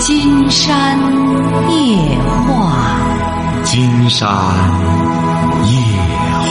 [0.00, 0.98] 金山
[1.70, 4.28] 夜话，金山
[5.64, 5.72] 夜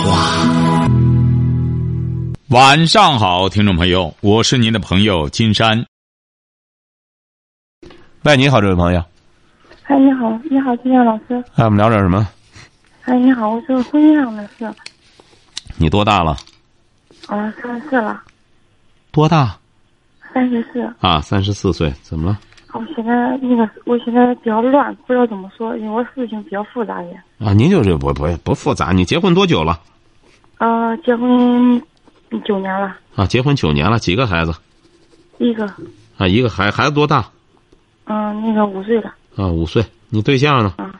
[0.06, 0.88] 话。
[2.50, 5.86] 晚上好，听众朋友，我是您的朋友金山。
[8.24, 9.04] 喂，你好，这位朋友。
[9.84, 11.44] 哎，你好，你好，金山老师。
[11.56, 12.28] 哎，我们聊点什么？
[13.04, 14.74] 哎，你好，我是婚姻上的事。
[15.76, 16.38] 你多大了？
[17.28, 18.24] 啊，三十四了。
[19.12, 19.58] 多大？
[20.34, 20.82] 三十四。
[21.02, 22.40] 啊，三十四岁，怎么了？
[22.74, 27.22] 我现在那个，我现在比较乱，不知道怎么说，因为我事情比较复杂一点。
[27.40, 28.92] 啊，您就是不不不复杂。
[28.92, 29.80] 你结婚多久了？
[30.58, 31.82] 呃，结婚
[32.44, 32.98] 九年了。
[33.16, 34.54] 啊，结婚九年了，几个孩子？
[35.38, 35.66] 一个。
[36.18, 37.30] 啊，一个孩孩子多大？
[38.06, 39.14] 嗯，那个五岁了。
[39.36, 39.86] 啊，五岁。
[40.10, 40.74] 你对象呢？
[40.78, 41.00] 啊，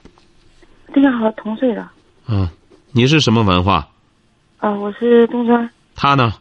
[0.94, 1.82] 对象和同岁的。
[2.28, 2.52] 啊，
[2.92, 3.88] 你是什么文化？
[4.60, 5.68] 啊，我是中专。
[5.96, 6.34] 他呢？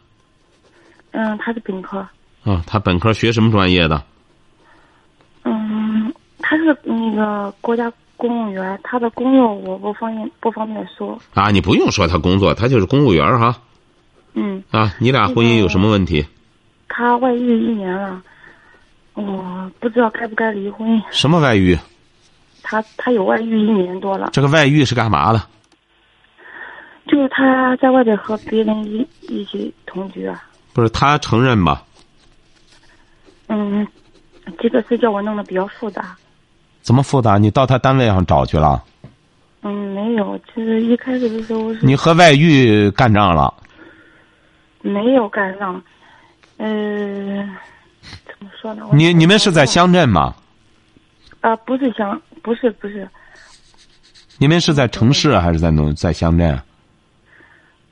[1.11, 1.99] 嗯，他是本科。
[2.43, 4.03] 啊，他本科学什么专业的？
[6.53, 11.19] 嗯，他是那个国家公务员，他的工作我不方便不方便说。
[11.33, 13.57] 啊，你不用说他工作，他就是公务员哈。
[14.33, 14.63] 嗯。
[14.71, 16.25] 啊，你俩婚姻有什么问题？
[16.87, 18.21] 他外遇一年了，
[19.15, 21.01] 我不知道该不该离婚。
[21.09, 21.77] 什么外遇？
[22.61, 24.29] 他他有外遇一年多了。
[24.31, 25.41] 这个外遇是干嘛的？
[27.07, 30.43] 就是他在外边和别人一一起同居啊。
[30.71, 31.83] 不是他承认吧？
[33.47, 33.85] 嗯，
[34.59, 36.15] 这个事叫我弄得比较复杂。
[36.83, 37.37] 怎么复杂？
[37.37, 38.83] 你到他单位上找去了？
[39.61, 41.79] 嗯，没有，就是一开始的时候是。
[41.85, 43.51] 你和外遇干仗了？
[44.81, 45.81] 没有干仗，
[46.57, 47.49] 嗯、
[48.25, 48.85] 怎么说呢？
[48.91, 50.35] 你你们是在乡镇吗？
[51.39, 53.07] 啊，不是乡，不是不是。
[54.37, 56.61] 你们是在城市还是在农在乡镇？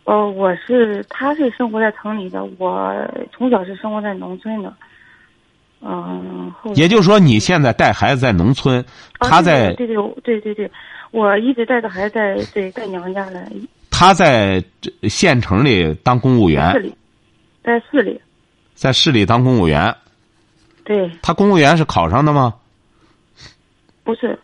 [0.03, 2.93] 呃，我是，他是生活在城里的，我
[3.31, 4.73] 从小是生活在农村的。
[5.81, 8.79] 嗯，后也就是说，你现在带孩子在农村，
[9.17, 10.71] 啊他在对对对对对对，
[11.09, 13.41] 我一直带着孩子在对在娘家呢，
[13.89, 16.95] 他在这县城里当公务市员，里，
[17.63, 18.21] 在市里，
[18.75, 19.95] 在市里当公务员。
[20.83, 22.53] 对，他公务员是考上的吗？
[24.03, 24.37] 不是，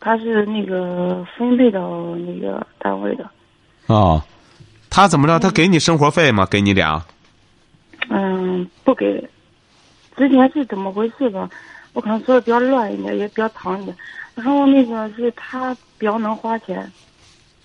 [0.00, 3.28] 他是那个分配到那个单位的，
[3.86, 4.22] 哦，
[4.88, 5.38] 他怎么着？
[5.38, 6.46] 他给你生活费吗？
[6.50, 7.02] 给你俩？
[8.08, 9.22] 嗯，不给。
[10.16, 11.48] 之前是怎么回事吧？
[11.92, 13.96] 我可能说的比较乱一点，也比较长一点。
[14.34, 16.90] 然后那个是他比较能花钱，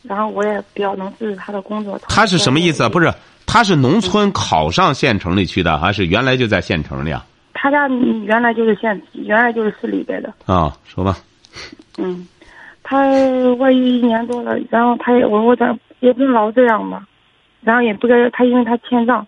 [0.03, 1.99] 然后我也比较能支持他的工作。
[2.07, 2.89] 他是什么意思啊？
[2.89, 3.11] 不是，
[3.47, 7.25] 他是农村考上县城里去的，还是原来就在县城里啊？
[7.53, 10.31] 他家原来就是县，原来就是市里边的。
[10.45, 11.17] 啊，说吧。
[11.97, 12.27] 嗯，
[12.83, 13.01] 他
[13.57, 17.03] 外遇一年多了，然后他也我我咱也不能老这样吧，
[17.61, 19.25] 然后也不该他因为他欠账，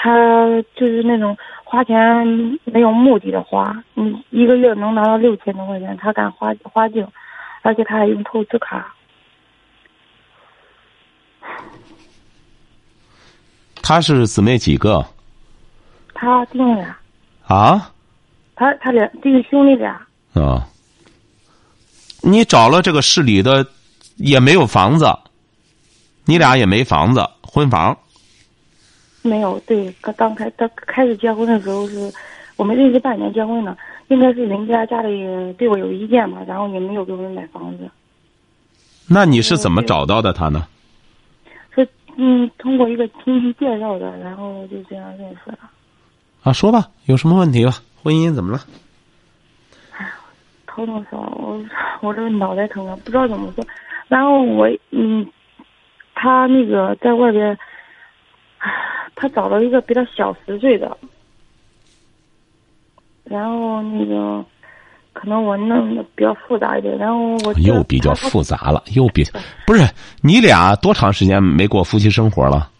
[0.00, 2.24] 他就是那种花钱
[2.64, 7.04] 没有目的的花，嗯，一个月能拿到六千多块钱，他敢花花净，
[7.62, 8.94] 而且他还用透支卡。
[13.82, 15.04] 他是姊妹几个？
[16.14, 16.96] 他弟兄俩，
[17.48, 17.90] 啊？
[18.54, 20.00] 他他俩这个兄弟俩，
[20.34, 20.64] 啊。
[22.22, 23.66] 你找了这个市里的，
[24.16, 25.06] 也没有房子，
[26.24, 27.96] 你俩也没房子，婚房。
[29.22, 32.12] 没有对，刚刚开他开始结婚的时候是，
[32.56, 33.76] 我们认识半年结婚的，
[34.08, 37.88] 应该是人家家里对我有意见嘛，然后也没有给我们买房子。
[39.08, 40.66] 那你是怎么找到的他呢？
[41.74, 45.58] 是嗯，通过一个亲戚介绍的，然后就这样认识了。
[46.42, 47.72] 啊，说吧，有什么问题吧？
[48.02, 48.60] 婚姻怎么了？
[49.96, 50.12] 哎呀
[50.66, 51.64] 头疼死了，我
[52.00, 53.66] 我这个脑袋疼啊，不知道怎么说。
[54.08, 55.26] 然后我嗯，
[56.14, 57.58] 他那个在外边，唉
[59.20, 60.96] 他找了一个比他小十岁的，
[63.24, 64.44] 然后那个
[65.12, 69.24] 可能我弄的比较复杂一点，然后我又比较复杂了，又比
[69.66, 69.82] 不是
[70.22, 72.70] 你俩多长时间没过夫妻生活了？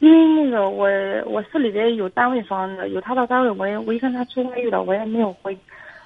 [0.00, 0.88] 因为那个我
[1.26, 5.56] 我市里边有单位房子，有他的单位，我也我一看他出外遇了，我也没有回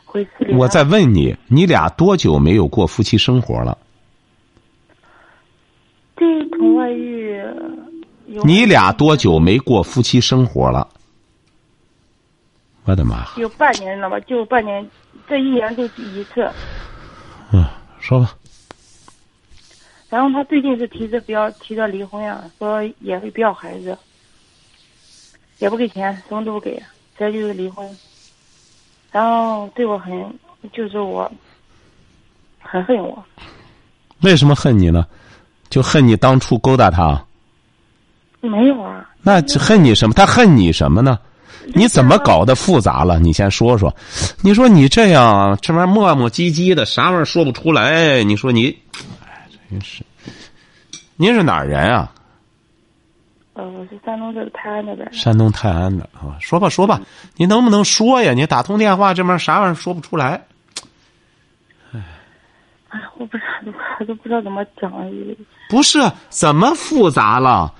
[0.05, 0.55] 回市里。
[0.55, 3.79] 我在问你，你俩多久没有过夫妻生活了？
[6.17, 7.30] 这从外遇有
[8.45, 10.87] 你俩多久没过夫妻生活了？
[12.85, 13.27] 我的妈！
[13.37, 14.89] 有半年了吧，就半年，
[15.29, 16.49] 这一年就一次。
[17.53, 17.67] 嗯，
[17.99, 18.35] 说吧。
[20.09, 23.97] 然后他最近是提着不要提着离婚呀，说也会不要孩子，
[25.59, 26.77] 也不给钱，什么都不给，
[27.19, 27.99] 直接就是离婚。
[29.11, 30.13] 然后对我很，
[30.73, 31.31] 就是我
[32.61, 33.25] 很恨我。
[34.21, 35.05] 为什么恨你呢？
[35.69, 37.25] 就恨你当初勾搭他？
[38.41, 40.15] 没有啊，那恨你什么？
[40.15, 41.19] 他恨你什么呢？
[41.75, 43.21] 你怎么搞的复杂了？
[43.21, 43.95] 你先说说。
[44.43, 48.25] 你说你这样这玩意磨磨唧唧的，啥玩意儿说不出来？
[48.25, 48.77] 你说你，
[49.25, 50.03] 哎，真是。
[51.17, 52.11] 您是哪儿人啊？
[53.53, 55.07] 呃，我是山东这个泰安那边。
[55.13, 57.01] 山东泰安的啊，说吧说吧，
[57.37, 58.33] 你能不能说呀？
[58.33, 60.43] 你打通电话这边啥玩意儿说不出来？
[61.93, 62.01] 哎，
[62.89, 64.91] 哎，我不知道，我都不知道怎么讲。
[65.69, 66.01] 不是
[66.31, 67.73] 怎么复杂了？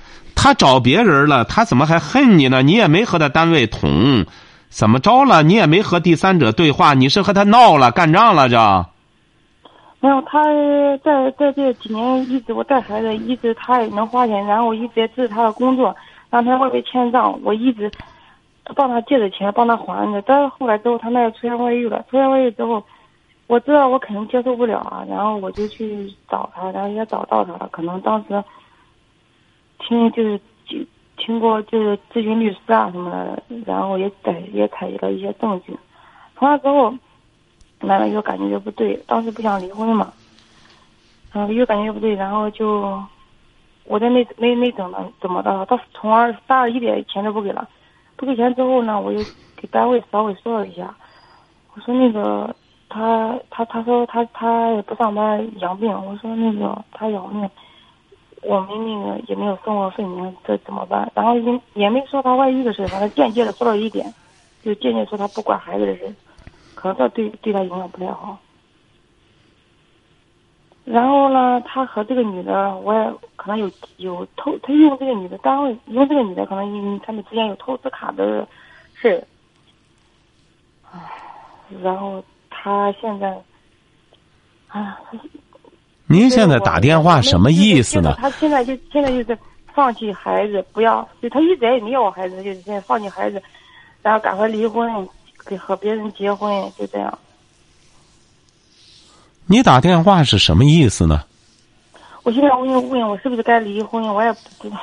[0.43, 2.63] 他找别人了，他怎么还恨你呢？
[2.63, 4.25] 你也没和他单位捅，
[4.71, 5.43] 怎么着了？
[5.43, 8.49] 你也没和第三者对话，你是和他闹了、干仗了？
[8.49, 8.57] 这？
[10.01, 10.43] 没有，他
[11.05, 15.95] 在在这几年一直我带孩子，一直他也能花钱，然后我一直支持他的工作，
[16.31, 17.93] 让他外边欠账，我一直
[18.75, 20.23] 帮他借的钱，帮他还着。
[20.23, 22.83] 但是后来之后，他那出现外遇了，出现外遇之后，
[23.47, 28.43] 我知道我肯定接受不了啊，然后我就去找他，然后也找到他了，可能当时。
[29.81, 30.87] 听就是听
[31.17, 35.77] 听过就是咨询律师啊什么的，然后也采也采集了一些证据，
[36.37, 36.91] 从那之后，
[37.81, 40.13] 慢慢就感觉就不对，当时不想离婚嘛，
[41.33, 43.03] 然后越感觉又不对，然后就
[43.85, 47.69] 我在没没没怎么怎么的，到从二三二一点钱都不给了，
[48.17, 49.19] 不给钱之后呢，我就
[49.57, 50.95] 给单位稍微说了一下，
[51.75, 52.55] 我说那个
[52.89, 57.51] 他他他说他他也不上班养病，我说那个他养病。
[58.43, 61.13] 我们那个也没有生活费，你看这怎么办？
[61.15, 64.15] 然后也也没说他外遇的事，反正间接的说了一点，
[64.65, 66.15] 就间接说他不管孩子的事，
[66.75, 68.39] 可能这对对他影响不太好。
[70.87, 78.49] 然后呢，他和这个女的，我也可能有有偷，他用这个女的单位，用这个女的可能因为他们之间有透支卡的
[78.95, 79.23] 事
[80.91, 80.99] 唉，
[81.83, 83.39] 然后他现在，
[84.69, 84.99] 啊。
[86.13, 88.17] 您现在打电话什么意思呢？
[88.19, 89.39] 他现在就现在就是
[89.73, 93.41] 放弃孩子，不要就他一直也没要孩子，就是现在放弃孩子，
[94.03, 95.09] 然后赶快离婚，
[95.47, 97.17] 给和别人结婚，就这样。
[99.47, 101.23] 你打电话是什么意思呢？
[102.25, 104.77] 我现在问问我是不是该离婚，我也不知道。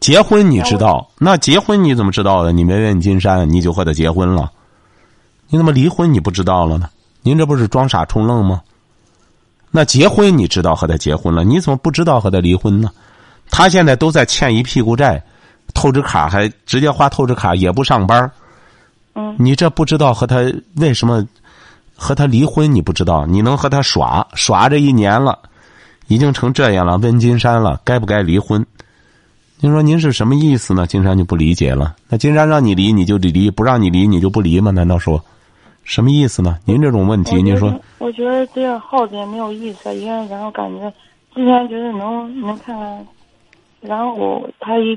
[0.00, 1.06] 结婚你知道？
[1.18, 2.50] 那结婚你怎么知道的？
[2.50, 4.50] 你没问金山，你就和他结婚了？
[5.48, 6.88] 你怎么离婚你不知道了呢？
[7.22, 8.60] 您这不是装傻充愣吗？
[9.70, 12.90] 那结婚你知道和他结婚了，你怎么不知道和他离婚呢？
[13.50, 15.22] 他现在都在欠一屁股债，
[15.74, 18.30] 透支卡还直接花透支卡，也不上班
[19.14, 20.36] 嗯，你这不知道和他
[20.76, 21.26] 为什么
[21.96, 22.72] 和他离婚？
[22.74, 25.38] 你不知道，你能和他耍耍这一年了，
[26.08, 26.96] 已经成这样了。
[26.98, 28.64] 问金山了，该不该离婚？
[29.60, 30.86] 您说您是什么意思呢？
[30.86, 31.94] 金山就不理解了。
[32.08, 34.70] 那金山让你离你就得离，不让你离你就不离吗？
[34.70, 35.22] 难道说？
[35.90, 36.56] 什么意思呢？
[36.64, 37.76] 您这种问题，您说？
[37.98, 40.88] 我觉得这样耗着也没有意思，因为然后感觉
[41.34, 43.06] 之前觉得能能看看，
[43.80, 44.96] 然后我他一，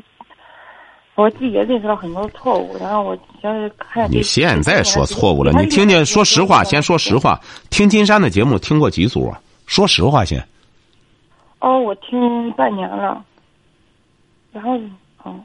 [1.16, 4.08] 我自己也认识到很多错误，然后我觉得看。
[4.12, 5.52] 你现在说错误了？
[5.54, 7.42] 你听见，说实话，先说实话。
[7.72, 9.42] 听金山的节目听过几组啊？
[9.66, 10.48] 说实话先。
[11.58, 13.20] 哦，我听半年了，
[14.52, 14.80] 然后
[15.24, 15.36] 哦。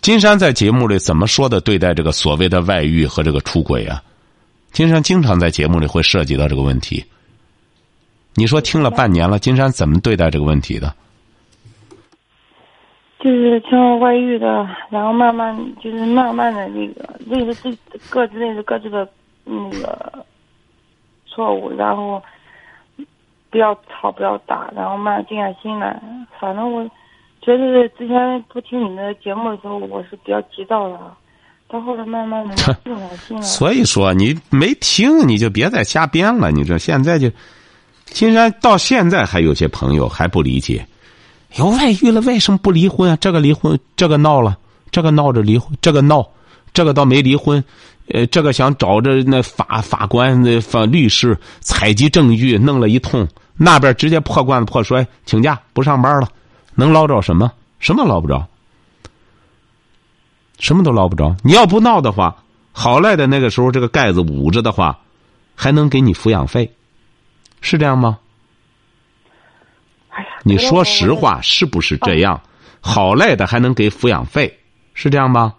[0.00, 1.60] 金山在节目里怎么说的？
[1.60, 4.02] 对待这个所谓的外遇和这个出轨啊？
[4.74, 7.04] 金山经常在节目里会涉及到这个问题。
[8.34, 10.92] 你说听了半年了，金山怎么对待这个问题的？
[13.20, 17.78] 就是像外遇的，然后慢慢就是慢慢的那个认识自
[18.10, 19.08] 各自认识各自的
[19.44, 20.26] 那个
[21.24, 22.20] 错误，然后
[23.50, 26.02] 不要吵不要打，然后慢慢静下心来。
[26.40, 26.84] 反正我
[27.40, 30.98] 觉得之前不听你的节目的时候，我是比较急躁的。
[31.74, 32.64] 到后来慢慢的静
[32.96, 33.42] 下心了。
[33.42, 36.52] 所以说你没听，你就别再瞎编了。
[36.52, 37.28] 你这现在就，
[38.06, 40.86] 金山到现在还有些朋友还不理解，
[41.56, 43.16] 有外遇了为什么不离婚啊？
[43.20, 44.56] 这个离婚，这个闹了，
[44.92, 46.24] 这个闹着离婚，这个闹，
[46.72, 47.62] 这个倒没离婚，
[48.12, 53.26] 呃，这个想找着那法法官、那法律师采集证据，弄了一通，
[53.56, 56.28] 那边直接破罐子破摔，请假不上班了，
[56.76, 57.50] 能捞着什么？
[57.80, 58.46] 什么捞不着？
[60.64, 61.36] 什么都捞不着。
[61.44, 62.34] 你要不闹的话，
[62.72, 64.98] 好赖的那个时候这个盖子捂着的话，
[65.54, 66.72] 还能给你抚养费，
[67.60, 68.18] 是这样吗？
[70.08, 72.40] 哎呀，你说实话，是不是这样？
[72.80, 74.58] 好赖的还能给抚养费，
[74.94, 75.52] 是这样吗？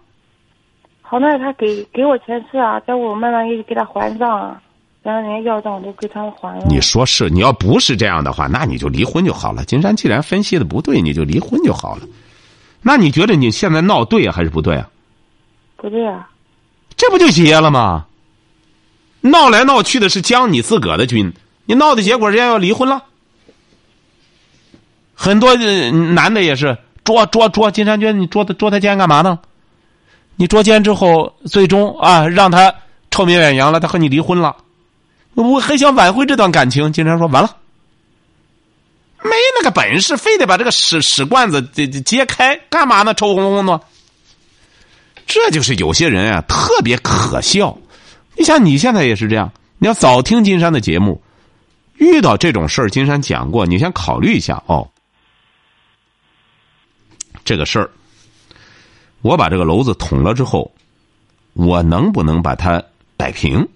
[1.02, 4.60] 好赖他给给我钱是啊，在我慢慢也给他还账啊，
[5.04, 6.66] 然后人家要账我都给他还了。
[6.68, 7.30] 你说是？
[7.30, 9.64] 你要不是这样的话，那你就离婚就好了。
[9.64, 12.02] 金山既然分析的不对，你就离婚就好了。
[12.82, 14.88] 那你觉得你现在闹对还是不对啊？
[15.76, 16.28] 不对啊，
[16.96, 18.06] 这不就结了吗？
[19.20, 21.32] 闹来闹去的是将你自个的军，
[21.64, 23.02] 你闹的结果人家要离婚了。
[25.14, 29.38] 很多男的也是捉捉捉金山娟，你捉他捉他奸干嘛呢？
[30.36, 32.74] 你捉奸之后，最终啊让他
[33.10, 34.56] 臭名远扬了，他和你离婚了，
[35.34, 36.92] 我还想挽回这段感情。
[36.92, 37.56] 金山说完了，
[39.22, 43.12] 没那个本事，非得把这个屎屎罐子这揭开，干嘛呢？
[43.14, 43.80] 臭烘烘的。
[45.26, 47.76] 这就是有些人啊，特别可笑。
[48.36, 49.52] 你像，你现在也是这样。
[49.78, 51.20] 你要早听金山的节目，
[51.98, 54.88] 遇到这种事儿，金山讲过，你先考虑一下哦。
[57.44, 57.90] 这个事儿，
[59.22, 60.72] 我把这个篓子捅了之后，
[61.54, 62.82] 我能不能把它
[63.16, 63.66] 摆平？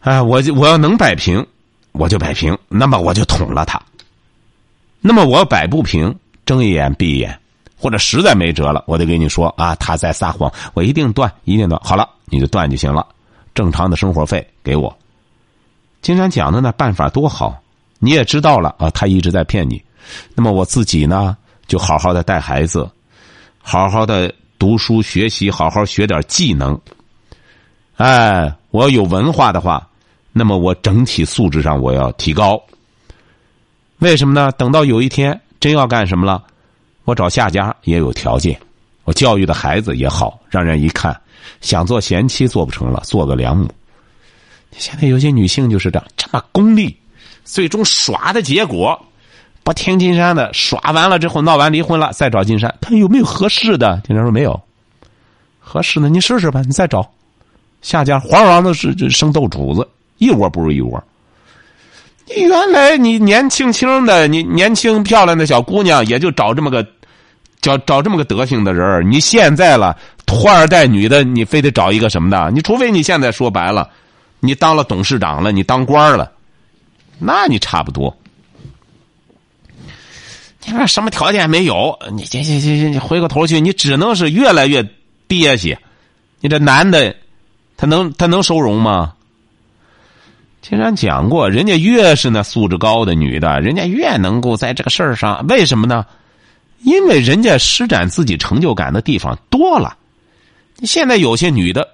[0.00, 1.44] 哎，我我要能摆平，
[1.92, 3.80] 我就摆平，那么我就捅了他。
[5.00, 7.38] 那么我要摆不平，睁一眼闭一眼。
[7.82, 11.80] 或者实在没辙了，我得跟你说啊，他在撒谎，我一定断，一定断。
[11.82, 13.04] 好了，你就断就行了，
[13.56, 14.96] 正常的生活费给我。
[16.00, 17.60] 金山讲的那办法多好，
[17.98, 19.82] 你也知道了啊，他一直在骗你。
[20.32, 21.36] 那么我自己呢，
[21.66, 22.88] 就好好的带孩子，
[23.60, 26.80] 好好的读书学习，好好学点技能。
[27.96, 29.84] 哎，我要有文化的话，
[30.32, 32.62] 那么我整体素质上我要提高。
[33.98, 34.52] 为什么呢？
[34.52, 36.44] 等到有一天真要干什么了？
[37.04, 38.58] 我找下家也有条件，
[39.04, 41.18] 我教育的孩子也好，让人一看，
[41.60, 43.68] 想做贤妻做不成了，做个良母。
[44.78, 46.96] 现在有些女性就是这样，这么功利，
[47.44, 49.00] 最终耍的结果，
[49.64, 54.00] 不听金山的，耍完了之后闹完离婚了，再找金山，看有没有合适的。
[54.06, 54.58] 金山说没有，
[55.58, 57.10] 合适的你试试吧，你再找
[57.82, 59.86] 下家，黄黄的是生豆主子，
[60.18, 61.02] 一窝不如一窝。
[62.36, 66.86] 原来你年轻轻的，你年轻漂亮的小姑娘，也就找这么个，
[67.60, 69.96] 找找这么个德行的人你现在了，
[70.26, 72.50] 富二代女的，你非得找一个什么的？
[72.50, 73.88] 你除非你现在说白了，
[74.40, 76.32] 你当了董事长了，你当官了，
[77.18, 78.16] 那你差不多。
[80.64, 81.98] 你说什么条件没有？
[82.12, 84.82] 你行行行行，你回过头去，你只能是越来越
[85.26, 85.76] 憋屈。
[86.40, 87.14] 你这男的，
[87.76, 89.12] 他能他能收容吗？
[90.62, 96.06] 金山讲过，人家越是那素质高的女的，人家越能够在这个事儿上，为什么呢？
[96.84, 99.96] 因为人家施展自己成就感的地方多了。
[100.84, 101.86] 现在有些女的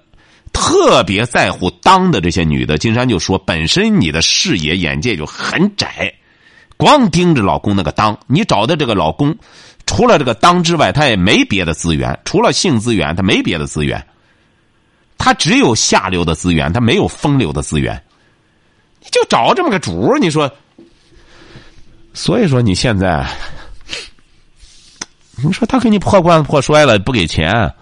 [0.53, 6.13] 特别在乎当的这些女的，金山就说，本身你的视野眼界就很窄，
[6.77, 9.35] 光盯着老公那个当，你找的这个老公，
[9.87, 14.05] 除了这个当之外，他也没别的资源，除了性资源，他没别的资源，
[15.17, 17.99] 他只有下流的资源，他没有风流的资源。
[19.01, 20.51] 你就找这么个主你说，
[22.13, 23.25] 所以说你现在，
[25.41, 27.73] 你说他给你破罐子破摔了，不给钱，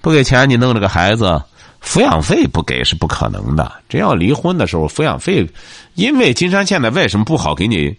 [0.00, 1.42] 不给钱，你弄这个孩子，
[1.82, 3.70] 抚养费不给是不可能的。
[3.88, 5.46] 真要离婚的时候，抚养费，
[5.94, 7.94] 因为金山现在为什么不好给你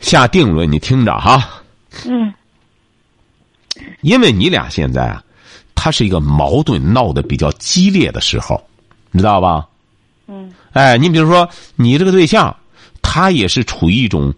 [0.00, 0.70] 下定论？
[0.70, 1.62] 你听着哈，
[2.06, 2.34] 嗯，
[4.00, 5.22] 因为你俩现在啊，
[5.76, 8.60] 他是一个矛盾闹得比较激烈的时候，
[9.12, 9.64] 你知道吧？
[10.26, 10.52] 嗯。
[10.72, 12.54] 哎，你比如说，你这个对象，
[13.02, 14.32] 他也是处于一种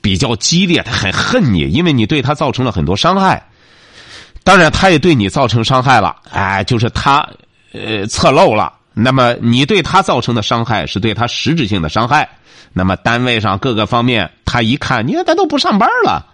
[0.00, 3.42] 比较激烈，他很恨你，因为你对他造成了很多伤害。
[4.44, 6.14] 当然，他也对你造成伤害了。
[6.30, 7.26] 哎，就是他
[7.72, 8.72] 呃侧漏了。
[8.92, 12.28] 那么，你对他造成的伤害是对他实质性的伤害。
[12.72, 16.26] 那么，单位上各个方面，他一看，你看他都不上班了，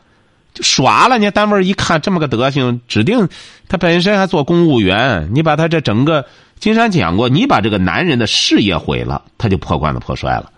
[0.52, 1.16] 就耍了。
[1.18, 3.28] 你单位一看这么个德行，指定
[3.68, 5.30] 他本身还做公务员。
[5.32, 6.26] 你把他这整个。
[6.58, 10.50] 金山讲过，你把这个男人的事业毁了，他就破罐子破摔了，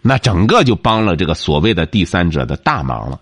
[0.00, 3.18] 那整个就帮了这个所谓的第三者的大忙了。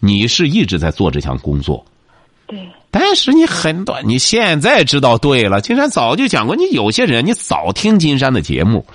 [0.00, 1.84] 你是一直在做这项工作，
[2.46, 2.58] 对。
[2.90, 5.60] 但是你很短，你现在知道对了。
[5.60, 8.86] 金山早就讲过，你有些人，你早听金山的节目，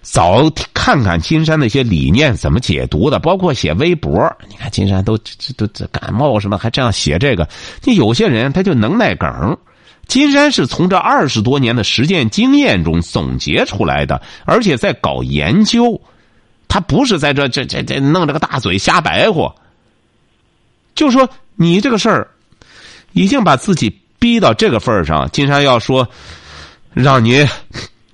[0.00, 4.10] 早看看金山那些理念怎么解读的，包括写微博。
[4.48, 5.18] 你看金山都
[5.56, 7.46] 都这感冒什么，还这样写这个。
[7.84, 9.54] 你有些人他就能耐梗。
[10.10, 16.00] 金山是从这二十多年的实践经验中总结出来的，而且在搞研究，
[16.66, 19.54] 他不是在这这这这弄这个大嘴瞎白活。
[20.96, 22.26] 就说你这个事儿，
[23.12, 25.30] 已经把自己逼到这个份儿上。
[25.30, 26.08] 金山要说
[26.92, 27.46] 让你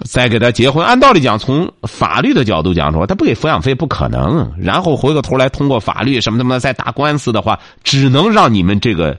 [0.05, 4.53] 再给他结婚，按道理讲，从法律的角度讲说，他不给抚养费不可能。
[4.59, 9.19] 然后回过头来通过法律什么什么再打官司的话，只能让你们这个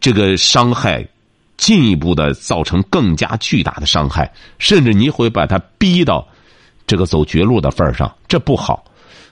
[0.00, 1.08] 这个伤害。
[1.58, 6.26] 进一步的造成更加巨大的伤害，甚至你会把他逼到
[6.86, 8.82] 这个走绝路的份儿上，这不好。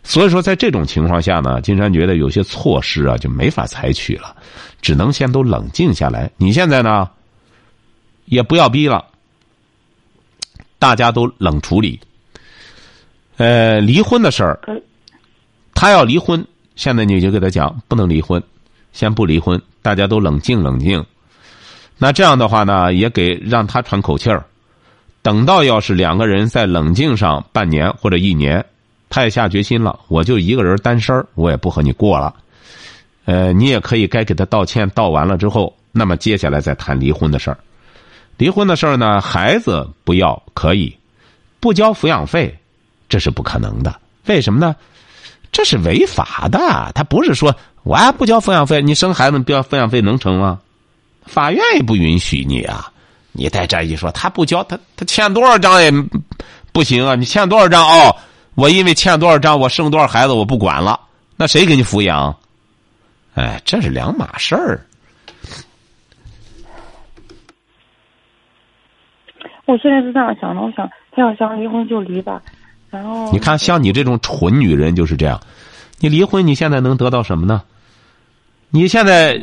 [0.03, 4.37] 所以说，在这种情况下呢，金山觉得有些措施啊就没法采取了，
[4.83, 6.31] 只能先都冷静下来。
[6.37, 7.09] 你现在呢，
[8.27, 9.05] 也不要逼了，
[10.79, 11.99] 大家都冷处理。
[13.37, 14.61] 呃，离婚的事儿，
[15.75, 16.45] 他要离婚，
[16.77, 18.43] 现在你就给他讲不能离婚，
[18.93, 21.05] 先不离婚，大家都冷静冷静。
[21.99, 24.45] 那这样的话呢，也给让他喘口气儿。
[25.23, 28.65] 等到要是两个人在冷静上半年或者一年，
[29.09, 32.35] 他也下决心了，我就一个人单身，我也不和你过了。
[33.25, 37.59] 呃，你也可以该给他道歉，道完了之后，那么接下来再谈离婚的事儿。
[38.37, 40.97] 离婚的事儿呢，孩子不要可以，
[41.59, 42.57] 不交抚养费，
[43.09, 43.99] 这是不可能的。
[44.27, 44.77] 为什么呢？
[45.51, 46.93] 这是违法的。
[46.95, 50.61] 他不是说我还不交抚养费，你生孩子不交抚养费能成吗？
[51.27, 52.91] 法院也不允许你啊！
[53.33, 55.91] 你在这一说，他不交，他他欠多少张也
[56.73, 57.15] 不行啊！
[57.15, 58.17] 你欠多少张哦？
[58.55, 60.99] 我因为欠多少张，我生多少孩子我不管了，
[61.37, 62.35] 那谁给你抚养？
[63.35, 64.87] 哎，这是两码事儿。
[69.67, 72.41] 我现在是这样想的，我想他要想离婚就离吧，
[72.89, 75.39] 然后你看，像你这种蠢女人就是这样，
[75.99, 77.63] 你离婚，你现在能得到什么呢？
[78.71, 79.41] 你现在，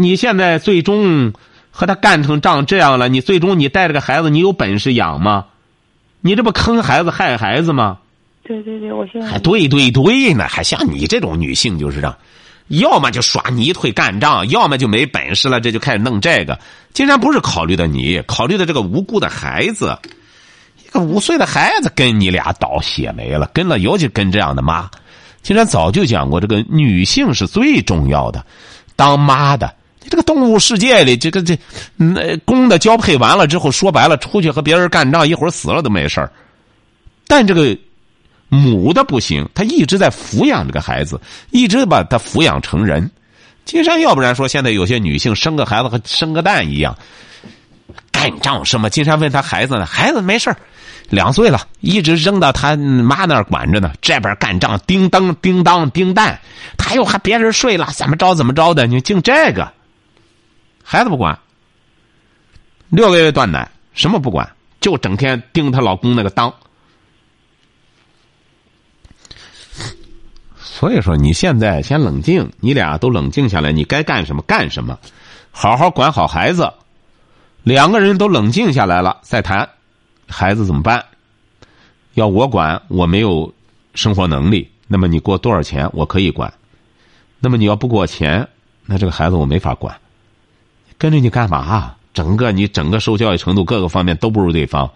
[0.00, 1.34] 你现在最终
[1.70, 5.44] 和他干成仗这样了，你最终你带着个孩子，你有本事养吗？
[6.22, 7.98] 你这不坑孩子害孩子吗？
[8.42, 12.16] 对对对，我现在还对对对呢，还像你这种女性就是这样，
[12.68, 16.58] 要么就耍泥腿干仗，要么就没本事了，这就开始弄这个。
[16.94, 19.96] 竟然不是考虑的你，考虑的这个无辜的孩子，
[20.82, 24.88] 一个五岁的孩子跟你俩倒血霉了，跟了尤其跟这样的妈。
[25.42, 28.44] 竟然早就讲过，这个女性是最重要的，
[28.96, 31.58] 当妈的，你这个动物世界里，这个这，
[31.96, 36.32] 那公的交配完了之后，说白了，出去和别人干仗，一会儿死了都没事儿。
[37.26, 37.76] 但这个
[38.48, 43.10] 母的不行，她一直在抚养这个孩子，一直把他抚养成人。
[43.66, 46.96] 金山，要不然说现在有些女性生个孩子和生个蛋一样，
[48.10, 48.90] 干仗什么？
[48.90, 50.52] 金山问他孩子呢，孩子没事
[51.08, 53.92] 两岁了，一直扔到他妈那儿管着呢。
[54.00, 56.40] 这边干仗，叮当叮当叮蛋，
[56.76, 58.86] 他又还别人睡了，怎么着怎么着的？
[58.86, 59.70] 你净这个，
[60.92, 61.38] 孩子不管，
[62.88, 66.52] 六个月断奶，什么不管，就整天盯她老公那个当。
[70.58, 74.98] 所以说，你现在先冷静，你俩都冷静下来，你该干什么干什么，
[75.52, 76.68] 好好管好孩子。
[77.62, 79.68] 两个人都冷静下来了，再谈
[80.26, 81.06] 孩子怎么办。
[82.14, 83.54] 要我管，我没有
[83.94, 86.52] 生活能力，那么你给我多少钱，我可以管。
[87.38, 88.48] 那么你要不给我钱，
[88.86, 89.96] 那这个孩子我没法管。
[91.00, 91.96] 跟着你干嘛？
[92.12, 94.88] 整个你整个受教育程度各个方面都不如对方。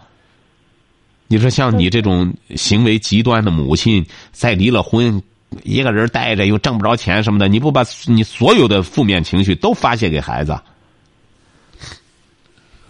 [1.28, 5.22] 你说像你这种行为极端的母亲，再离了婚。
[5.62, 10.58] 一个人带着又挣不着钱什么的，你不把你所有的负面情绪都发泄给孩子？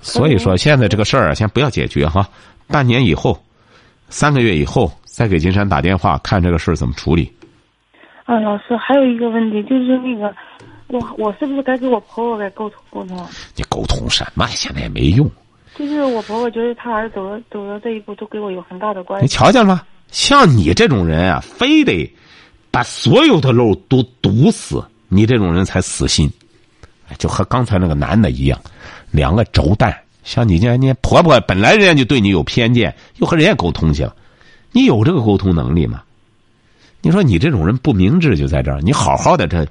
[0.00, 2.28] 所以说，现在这个事儿啊，先不要解决哈，
[2.66, 3.38] 半年以后，
[4.08, 7.30] 三个月以后再给金山打电话，看这个事儿怎么处理。
[8.24, 10.34] 啊，老师，还有一个问题就是那个，
[10.88, 13.26] 我我是不是该跟我婆婆该沟通沟通？
[13.56, 14.46] 你沟通什么？
[14.48, 15.30] 现在也没用。
[15.76, 19.24] 就是我婆婆觉得她儿子走了走到这一步，都跟我有很大的关系。
[19.24, 19.82] 你瞧见了吗？
[20.10, 22.10] 像你这种人啊，非得。
[22.70, 26.28] 把所有的漏都堵死，你这种人才死心，
[27.18, 28.60] 就和刚才那个男的一样，
[29.12, 29.96] 两个轴蛋。
[30.24, 34.12] 像你这样你婆婆本来人家就对你有偏见，又和人家沟通去了，
[34.72, 36.02] 你有这个沟通能力吗？
[37.00, 39.64] 你说你这种人不明智就在这儿，你好好的这，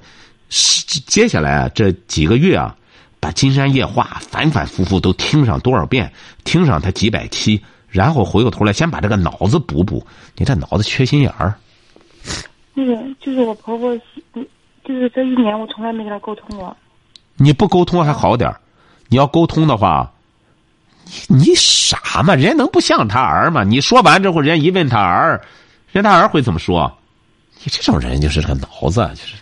[0.48, 2.76] 接下来啊这几个月啊，
[3.18, 6.12] 把《金山夜话》反反复复都听上多少遍，
[6.44, 11.54] 听上他几百期，然后回过头来先把这个脑子补补，你这脑子缺心眼儿。
[12.74, 13.96] 那个就是我婆婆，
[14.84, 16.76] 就是这一年我从来没跟她沟通过。
[17.36, 18.54] 你不沟通还好点
[19.08, 20.12] 你要沟通的话，
[21.28, 22.34] 你你傻吗？
[22.34, 23.64] 人家能不像他儿吗？
[23.64, 25.40] 你说完之后，人家一问他儿，
[25.90, 26.92] 人家他儿会怎么说？
[27.62, 29.34] 你这种人就是个脑子，就是。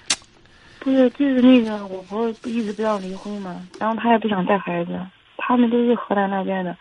[0.83, 4.99] 不是，就是那个我婆婆一直不要离婚嘛，然后她也不想带孩子，
[5.37, 6.77] 他们都是河南那边的，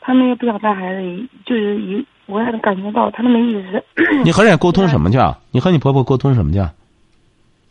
[0.00, 2.04] 他们也不想带孩子，就是一。
[2.28, 3.80] 我也能感觉到他那么意思。
[4.24, 5.18] 你和人家沟通什么去？
[5.52, 6.58] 你和你婆婆沟通什么去？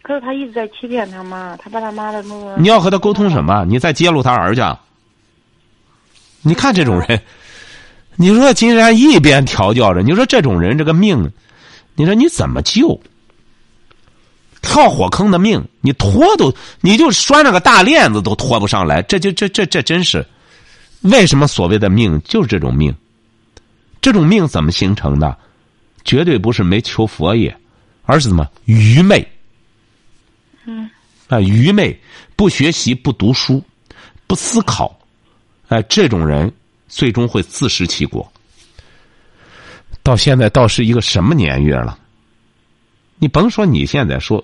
[0.02, 2.56] 可是他一直在欺骗他妈，他把他妈的那个。
[2.58, 3.65] 你要和他沟通什么？
[3.65, 4.62] 你再揭露他儿去？
[6.41, 7.19] 你看这种人，
[8.15, 11.30] 你说金山一边调教着，你说这种人这个命，
[11.95, 12.98] 你说你怎么救？
[14.65, 20.25] 跳火坑的命，你拖都，你就拴着个大链子都拖不上来，这就这这这真是，
[21.01, 22.93] 为什么所谓的命就是这种命？
[24.01, 25.38] 这种命怎么形成的？
[26.04, 27.56] 绝对不是没求佛爷，
[28.04, 29.25] 而是怎么愚昧？
[30.65, 30.89] 嗯，
[31.28, 31.97] 啊，愚昧，
[32.36, 33.63] 不学习，不读书，
[34.28, 34.99] 不思考，
[35.69, 36.51] 哎，这种人
[36.88, 38.30] 最终会自食其果。
[40.04, 41.97] 到现在倒是一个什么年月了？
[43.17, 44.43] 你甭说你现在说，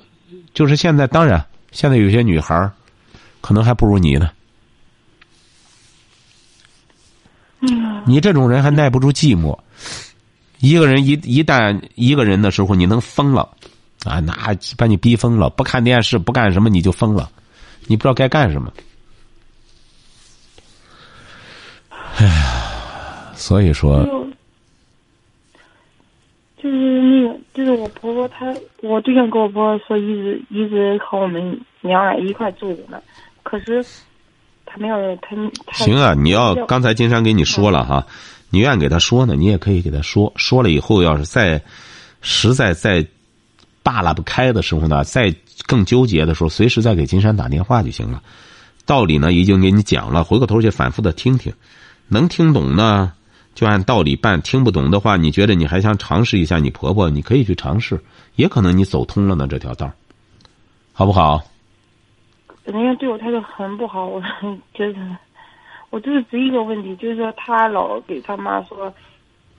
[0.53, 2.69] 就是现在，当然，现在有些女孩
[3.39, 4.29] 可能还不如你呢。
[7.61, 9.57] 嗯，你这种人还耐不住寂寞。
[10.59, 13.47] 一个人一一旦一个人的时候，你能疯了，
[14.03, 14.33] 啊，那
[14.77, 17.31] 把你逼疯了，不看电视，不干什么，你就疯了，
[17.87, 18.71] 你不知道该干什么。
[22.17, 24.05] 哎呀，所以说，
[26.61, 33.01] 就就是那个，就是我婆婆她，我对象跟我婆婆说一直一直和我们娘俩一块住着呢，
[33.41, 33.83] 可是
[34.65, 38.05] 他没有他他行啊，你要刚才金山给你说了哈，
[38.49, 41.61] 你愿意给他说呢，你也可以给他说，说了以后要是再
[42.21, 43.05] 实在再
[43.81, 45.33] 扒拉不开的时候呢，再
[45.65, 48.21] 更纠结的时候，随时再给金山打电话就行了。
[48.85, 51.51] 道理呢已经给你讲了，回过头去反复的听听，
[52.07, 53.13] 能听懂呢
[53.53, 57.99] 就按道理办，听不懂的话，你觉得你还想尝试一下你婆婆，你可以去尝试，
[58.35, 59.91] 也可能你走通了呢这条道
[60.93, 61.41] 好不好？
[62.63, 64.21] 人家对我态度很不好，我
[64.73, 64.99] 觉得
[65.89, 68.93] 我就是只一个问题，就是说他老给他妈说，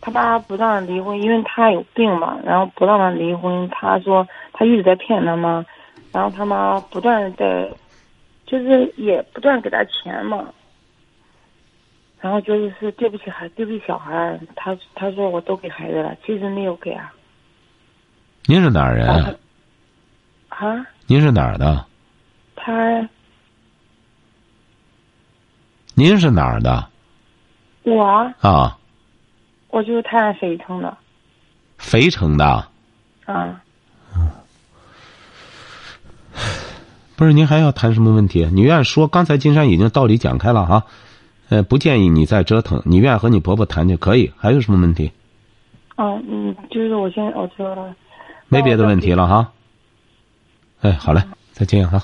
[0.01, 3.69] 他妈不让离婚，因为他有病嘛，然后不让他离婚。
[3.71, 5.65] 他说他一直在骗他妈，
[6.13, 7.77] 然后他妈不断地在，
[8.47, 10.47] 就是也不断给他钱嘛，
[12.23, 14.41] 然后就是是对不起孩，对不起小孩儿。
[14.55, 17.13] 他他说我都给孩子了，其实没有给啊。
[18.47, 19.35] 您是哪儿人啊？
[20.49, 21.85] 啊，您是哪儿的？
[22.55, 23.09] 他
[25.95, 26.89] 您是哪儿的？
[27.83, 28.79] 我啊啊，
[29.71, 30.97] 我就是泰安肥城的
[31.77, 32.69] 肥城的。
[33.25, 33.61] 啊。
[37.17, 38.49] 不是，您还要谈什么问题？
[38.53, 39.09] 你愿意说？
[39.09, 40.87] 刚才金山已经道理讲开了哈，
[41.53, 42.81] 呃，不建议你再折腾。
[42.87, 44.33] 你愿意和你婆婆谈就可以。
[44.39, 45.13] 还有什么问题？
[45.97, 47.95] 啊嗯，就是我现在我知道了。
[48.49, 49.53] 没别的问题了哈。
[50.81, 52.03] 哎，好嘞，再见哈。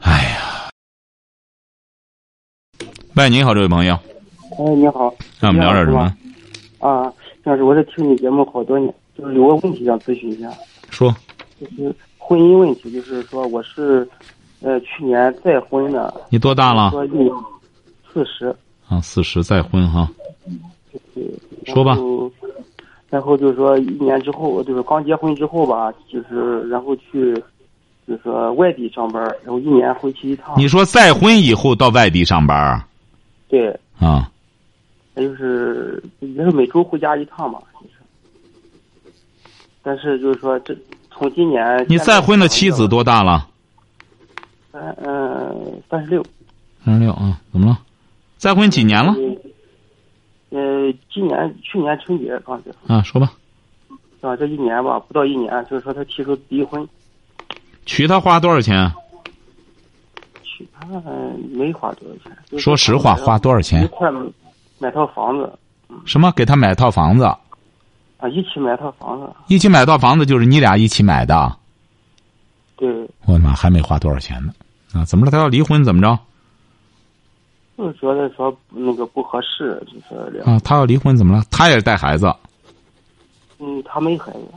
[0.00, 0.70] 哎呀，
[3.16, 3.92] 喂，你好，这位朋友，
[4.58, 5.14] 哎，你好。
[5.38, 6.16] 让我们聊点什么？
[6.78, 7.12] 啊，
[7.44, 10.50] 要是我是听你节目好多年，就是有个问题想咨询一下，
[10.88, 11.14] 说，
[11.60, 14.08] 就是婚姻问题，就是说我是，
[14.62, 16.90] 呃，去年再婚的，你多大了？
[16.92, 17.30] 说一
[18.12, 18.54] 四十，
[18.88, 20.10] 啊，四十再婚哈。
[21.14, 21.24] 对，
[21.66, 21.96] 说吧
[23.08, 23.36] 然后。
[23.36, 27.34] 就是说一年之后，就是刚结婚之后吧，就是然后去，
[28.06, 30.54] 就是说外地上班，然后一年回去一趟。
[30.56, 32.86] 你说再婚以后到外地上班啊？
[33.48, 33.68] 对，
[33.98, 34.30] 啊，
[35.14, 39.12] 那就是也是每周回家一趟嘛，就是。
[39.82, 40.76] 但是就是说这
[41.10, 43.48] 从今年你再婚的妻子多大了？
[44.70, 46.24] 三嗯三十六。
[46.84, 47.78] 三十六啊，怎么了？
[48.40, 49.14] 再婚几年了？
[50.48, 53.34] 呃，今年去年春节刚结婚啊，说吧。
[54.22, 56.88] 啊，这一年吧，不到一年，就是说他提出离婚，
[57.84, 58.90] 娶她花多少钱？
[60.42, 60.86] 娶她
[61.52, 62.34] 没花多少钱。
[62.46, 63.96] 就是说实话，花多少钱一钱？
[63.98, 64.22] 块买
[64.78, 65.52] 买套房子
[66.06, 66.32] 什么？
[66.32, 67.24] 给她买套房子？
[67.24, 69.30] 啊，一起买套房子。
[69.48, 71.54] 一起买套房子就是你俩一起买的？
[72.76, 72.88] 对，
[73.26, 74.52] 我的妈，还没花多少钱呢！
[74.94, 75.30] 啊，怎么了？
[75.30, 76.18] 他要离婚怎么着？
[77.80, 81.42] 就是觉得说那个不合适，就是两啊，他要离婚怎么了？
[81.50, 82.30] 他也是带孩子，
[83.58, 84.48] 嗯，他没孩子，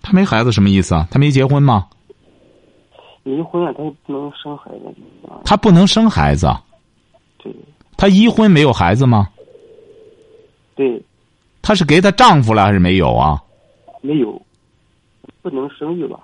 [0.00, 1.08] 他没孩子什么意思啊？
[1.10, 1.88] 他没结婚吗？
[3.24, 4.86] 离婚了他也不能生孩子
[5.28, 5.42] 啊。
[5.44, 6.46] 他不能生孩子，
[7.38, 7.52] 对
[7.96, 9.28] 他一婚没有孩子吗？
[10.76, 11.02] 对，
[11.62, 13.42] 他是给她丈夫了还是没有啊？
[14.02, 14.40] 没有，
[15.42, 16.20] 不能生育吧？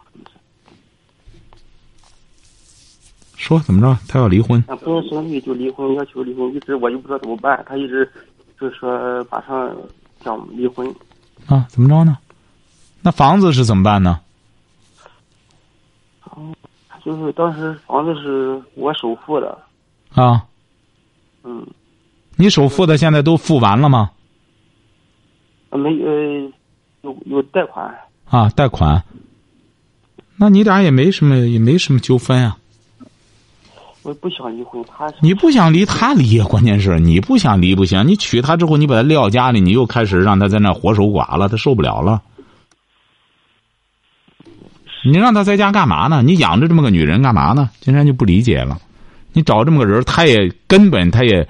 [3.39, 3.97] 说怎么着？
[4.09, 4.63] 他要离婚？
[4.67, 8.07] 啊，不能生育就离婚，要求离婚，一直我就不知道怎么办，他一直
[8.61, 9.75] 就是说马上
[10.23, 10.87] 想离婚。
[11.47, 12.19] 啊，怎么着呢？
[13.01, 14.21] 那房子是怎么办呢？
[17.05, 19.57] 就是当时房子是我首付的，
[20.13, 20.45] 啊，
[21.43, 21.67] 嗯，
[22.37, 24.11] 你首付的现在都付完了吗？
[25.71, 26.53] 没呃
[27.03, 27.97] 有有贷款，
[28.27, 29.03] 啊，贷款。
[30.37, 32.59] 那你俩也没什么，也没什么纠纷啊。
[34.09, 38.09] 我不想离婚，他你不想离他离，关键是你不想离不行。
[38.09, 42.23] 你娶她之后，你把她撂家里，你又开始让她在那活守寡了，她受不了了。
[45.05, 46.23] 你让她在家干嘛呢？
[46.23, 47.69] 你养着这么个女人干嘛呢？
[47.81, 48.79] 金山就不理解了。
[49.35, 51.47] 你找这么个人，他也根本他也，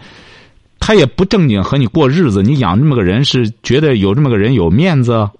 [0.80, 2.42] 他也不正经和你过日子。
[2.42, 5.30] 你养这么个人是觉得有这么个人有面子？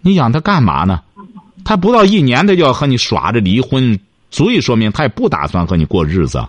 [0.00, 1.00] 你养他干嘛呢？
[1.64, 6.44] 他不到一年，他就要和你耍着离婚，足以说明他也不打算和你过日子。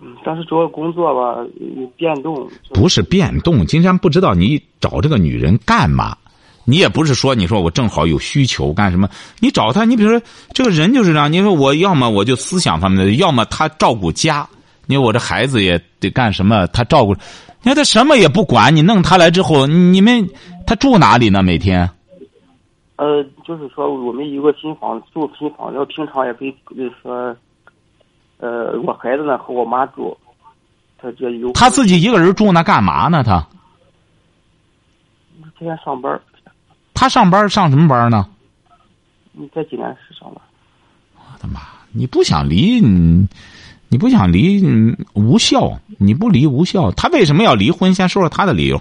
[0.00, 1.44] 嗯，但是主要工作吧
[1.76, 6.16] 有变动，不是变动，金山不知道你找这个女人干嘛。
[6.64, 9.08] 你也不是说你说我正好有需求干什么？
[9.40, 11.32] 你找她，你比如说这个人就是这样。
[11.32, 14.48] 你说我要么我就思想方面的，要么他照顾家，
[14.86, 16.66] 你说我这孩子也得干什么？
[16.68, 20.28] 他照顾，你看他什么也不管，你弄他来之后，你们
[20.64, 21.42] 他住哪里呢？
[21.42, 21.90] 每天？
[23.02, 27.36] 呃，就是说我们有个新房住新房，然后平常也可以就是说，
[28.38, 30.16] 呃，我孩子呢和我妈住，
[30.98, 33.24] 他这有他自己一个人住那干嘛呢？
[33.24, 33.44] 他
[35.58, 36.20] 天天上班，
[36.94, 38.28] 他上班上什么班呢？
[39.32, 40.40] 你在济南市上班。
[41.16, 41.60] 我的妈！
[41.90, 43.26] 你不想离，你
[43.88, 45.72] 你不想离，嗯无效。
[45.98, 46.92] 你不离无效。
[46.92, 47.92] 他为什么要离婚？
[47.92, 48.80] 先说说他的理由。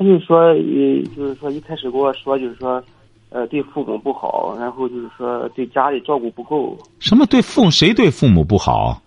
[0.00, 2.82] 他就说，呃，就是说一开始跟我说，就是说，
[3.28, 9.02] 呃，对父母不好，然后就是说对家里照顾不够，什么对父谁对父母不好？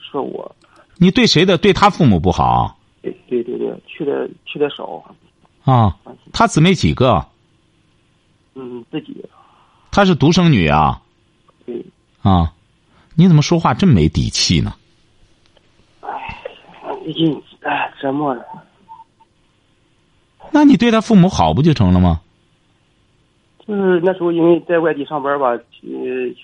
[0.00, 0.56] 说我，
[0.96, 1.58] 你对谁的？
[1.58, 5.04] 对他父母不好对对对对，去的去的少，
[5.64, 5.94] 啊？
[6.32, 7.22] 他姊妹几个？
[8.54, 9.22] 嗯，自己，
[9.90, 11.02] 她是独生女啊？
[11.66, 11.84] 对，
[12.22, 12.54] 啊？
[13.16, 14.72] 你怎么说话这么没底气呢？
[16.00, 16.10] 哎
[17.04, 18.42] 最近哎折磨了。
[20.52, 22.20] 那你对他父母好不就成了吗？
[23.66, 25.60] 就是那时候因为在外地上班吧，呃，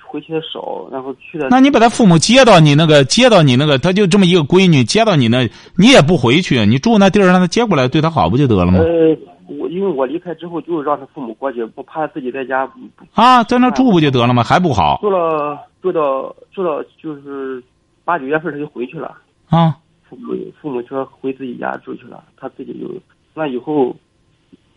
[0.07, 8.79] 回去的少，然后去的那你把他父母接到你那个，接到你那个，他就这么一个闺女，接到你那，你也不回去，你住那地儿让他接过来，对他好不就得了吗？
[8.79, 9.19] 呃，
[9.49, 12.71] 我因为我离开之后就让他父母过去，不怕自己在家
[13.15, 14.45] 啊，在那住不就得了吗？
[14.45, 17.61] 还不好住了住到住到就是
[18.05, 19.13] 八九月份他就回去了，
[19.49, 19.77] 啊？
[20.09, 22.89] 父母父母说回自己家住去了，他自己就
[23.39, 23.95] 那以后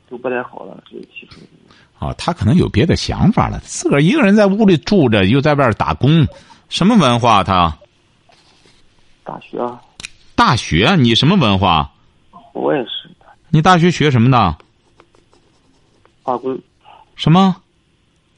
[0.08, 1.40] 就不太好了，这其实
[1.98, 3.60] 哦，他可能有别的想法了。
[3.62, 6.28] 自个儿一个人在屋里住着，又在外边打工，
[6.70, 7.76] 什么文化他？
[9.24, 9.82] 大学啊
[10.36, 10.96] 大学？
[10.96, 11.92] 你什么文化？
[12.54, 13.10] 我也是
[13.50, 14.58] 你大学学什么的？
[16.22, 16.60] 化工
[17.16, 17.56] 什么？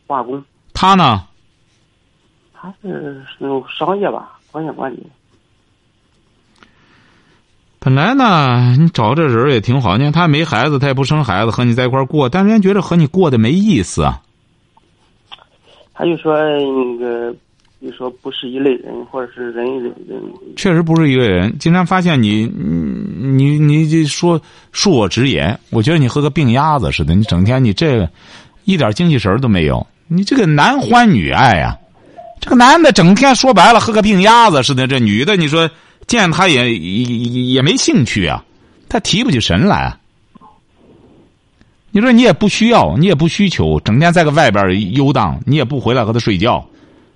[0.08, 0.42] 化工，
[0.74, 1.28] 他呢？
[2.54, 5.06] 他是那种商业吧，商业管理。
[7.84, 14.22] 本来呢，你找这人也挺好，你看他没孩子，他也不生孩子，和你在一块儿过，但人家觉得和你过得没意思啊。
[15.94, 17.36] 他就说那个，
[17.82, 20.24] 就说不是一类人，或者是人人人，
[20.56, 21.54] 确实不是一类人。
[21.60, 24.42] 经常发现你，你你这说
[24.74, 28.10] 恕我直言，我觉得你和个病鸭子似的，你整天你这个
[28.64, 29.86] 一点精气神都没有。
[30.08, 31.78] 你这个男欢女爱呀、
[32.40, 35.70] 这个男的整天说白了和个病鸭子似的，这女的你说
[36.08, 37.04] 见他也也
[37.54, 38.44] 也没兴趣啊，
[38.90, 39.96] 他提不起神来。
[41.96, 46.66] 你说你也不需要，你也不需求，整天在个外边游荡，你也不回来和他睡觉，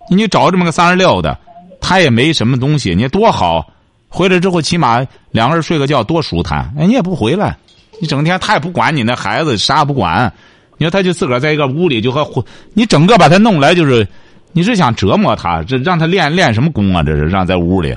[0.07, 1.35] 你找这么个三十六的，
[1.81, 3.65] 他也没什么东西，你多好，
[4.07, 7.57] 回来之后起码两个人睡个觉多舒坦，哎，你也不回来，
[7.99, 10.31] 你整天他也不管你那孩子啥也不管，
[10.77, 12.45] 你说他就自个儿在一个屋里就和
[12.75, 14.07] 你整个把他弄来就是，
[14.51, 17.01] 你是想折磨他，这让他练练什么功啊？
[17.01, 17.95] 这是让在屋里。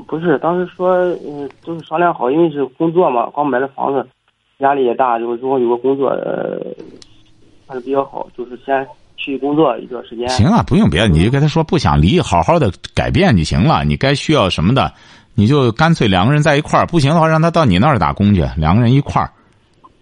[0.00, 4.06] 不是当时说，嗯，就是商量好，因为是工作嘛，刚买了房子，
[4.58, 6.58] 压力也大，就是如果有个工作，呃，
[7.66, 10.28] 还是比较好，就是先去工作一段时间。
[10.28, 13.84] 行啊，不用别的，你就跟他说不想离，好好的改变就行了。
[13.84, 14.92] 你该需要什么的，
[15.34, 16.86] 你就干脆两个人在一块儿。
[16.86, 19.30] 不行的话，让他到你那儿打工去，两个人一块儿，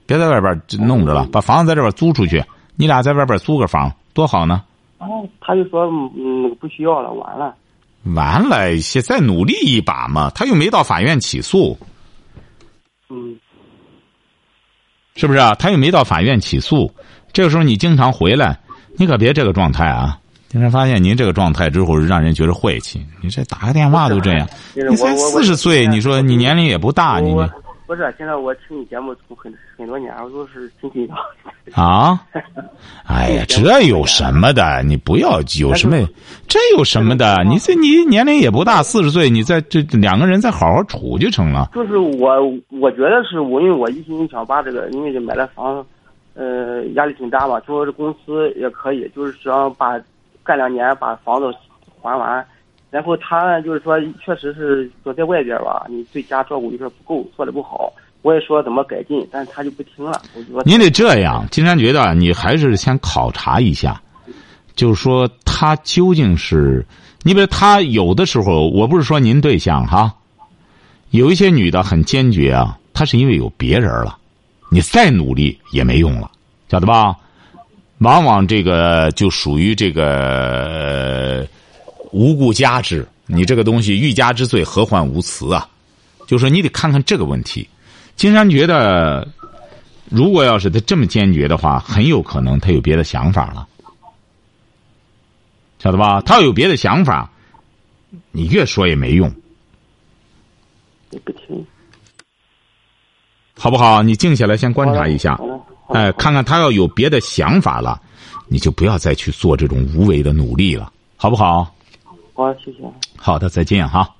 [0.07, 2.43] 别在外边弄着了，把房子在这边租出去，
[2.77, 4.63] 你俩在外边租个房，多好呢。
[4.99, 7.55] 然后，他就说，嗯，不需要了，完了。
[8.05, 11.79] 完了，现在努力一把嘛，他又没到法院起诉，
[13.11, 13.39] 嗯，
[15.17, 15.55] 是不是啊？
[15.55, 16.93] 他又没到法院起诉，
[17.33, 18.59] 这个时候你经常回来，
[18.97, 20.19] 你可别这个状态啊！
[20.49, 23.01] 经常发现您这个状态之后，让人觉得晦气。
[23.21, 27.33] 你这打个电话都这样，你才四十岁，你说你年龄也不大，你
[27.91, 31.15] 不是现在我听你节目从很很多年，我都是听听的。
[31.75, 32.25] 啊？
[33.05, 34.81] 哎呀，这有什么的？
[34.85, 35.97] 你不要有什么，
[36.47, 37.43] 这有什么的？
[37.49, 41.69] 你这你年龄也不大，四十岁，你在这两个人再好好处就成了。
[41.75, 42.31] 就是我，
[42.69, 45.85] 我觉得是我，因为我一心想把这个，因为这买了房，
[46.35, 47.61] 呃，压力挺大嘛。
[47.67, 50.01] 说这公司也可以，就是想把
[50.45, 51.53] 干两年把房子
[52.01, 52.47] 还完。
[52.91, 57.93] 然后他呢，就是说，确实是说在外边吧，你对家照顾有点不够，做的不好。
[58.23, 60.21] 我也说怎么改进，但是他就不听了。
[60.35, 63.99] 我就说您得这样，金山觉得你还是先考察一下，
[64.75, 66.85] 就是说他究竟是，
[67.23, 70.13] 你比如他有的时候，我不是说您对象哈，
[71.11, 74.19] 有一些女的很坚决啊，她是因为有别人了，
[74.71, 76.31] 你再努力也没用了，
[76.69, 77.17] 晓得吧？
[78.01, 81.47] 往往这个就属于这个呃
[82.13, 85.69] 无故加之你这个东西欲加之罪何患无辞啊？
[86.27, 87.69] 就说你得看看这个问题。
[88.17, 89.27] 金山觉得
[90.09, 93.67] 如果要是他这么坚决的话很有可能他有别的想法了。
[95.79, 96.21] 晓得吧？
[96.21, 97.31] 他要有别的想法
[98.33, 99.33] 你越说也没用。
[101.11, 101.65] 你不听
[103.57, 104.03] 好不好？
[104.03, 105.39] 你静下来先观察一下。
[105.89, 108.01] 哎看看他要有别的想法了
[108.49, 110.93] 你就不要再去做这种无谓的努力了。
[111.17, 111.75] 好不好？
[112.41, 112.79] 好谢谢。
[113.19, 114.17] 好的再见哈。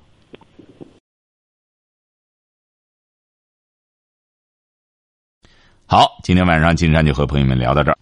[5.87, 7.97] 好今天晚上金山就和朋友们聊到这儿。